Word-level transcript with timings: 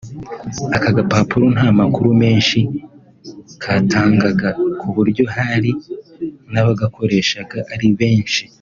“Aka 0.75 0.89
gapapuro 0.97 1.45
nta 1.55 1.69
makuru 1.79 2.09
menshi 2.21 2.59
katangaga 3.63 4.49
ku 4.79 4.87
buryo 4.95 5.23
hari 5.35 5.71
n’abagakoreshaga 6.51 7.59
ari 7.75 7.87
benshi 7.99 8.41